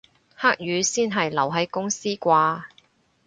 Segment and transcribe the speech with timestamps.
[0.35, 2.63] 黑雨先係留喺公司啩